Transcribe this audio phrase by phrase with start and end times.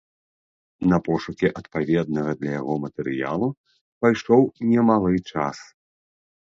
[0.93, 3.47] На пошукі адпаведнага для яго матэрыялу
[4.05, 4.41] пайшоў
[4.73, 5.57] немалы час.